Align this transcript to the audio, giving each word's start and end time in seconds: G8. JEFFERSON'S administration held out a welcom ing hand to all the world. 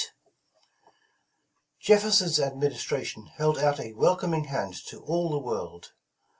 G8. 0.03 0.07
JEFFERSON'S 1.81 2.39
administration 2.39 3.27
held 3.37 3.59
out 3.59 3.79
a 3.79 3.93
welcom 3.93 4.33
ing 4.35 4.45
hand 4.45 4.73
to 4.87 4.99
all 5.03 5.29
the 5.29 5.37
world. 5.37 5.91